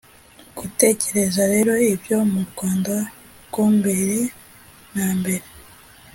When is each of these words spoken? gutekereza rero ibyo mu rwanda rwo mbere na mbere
gutekereza 0.57 1.41
rero 1.53 1.73
ibyo 1.93 2.17
mu 2.31 2.41
rwanda 2.49 2.95
rwo 3.45 3.65
mbere 3.77 4.17
na 4.95 5.07
mbere 5.19 5.45